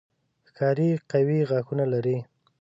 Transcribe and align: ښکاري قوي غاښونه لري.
ښکاري 0.47 0.89
قوي 1.11 1.39
غاښونه 1.49 1.85
لري. 1.93 2.17